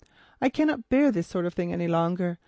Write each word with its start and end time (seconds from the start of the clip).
"I 0.41 0.49
cannot 0.49 0.89
bear 0.89 1.11
this 1.11 1.27
sort 1.27 1.45
of 1.45 1.53
thing 1.53 1.71
any 1.71 1.87
longer. 1.87 2.39